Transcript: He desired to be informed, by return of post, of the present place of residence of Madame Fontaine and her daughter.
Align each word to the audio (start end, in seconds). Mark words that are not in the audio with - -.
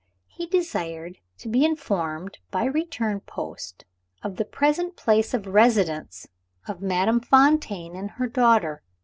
He 0.25 0.47
desired 0.47 1.19
to 1.37 1.47
be 1.47 1.63
informed, 1.63 2.39
by 2.49 2.63
return 2.65 3.17
of 3.17 3.25
post, 3.27 3.85
of 4.23 4.37
the 4.37 4.45
present 4.45 4.95
place 4.97 5.31
of 5.31 5.45
residence 5.45 6.27
of 6.67 6.81
Madame 6.81 7.19
Fontaine 7.21 7.95
and 7.95 8.09
her 8.09 8.25
daughter. 8.25 8.81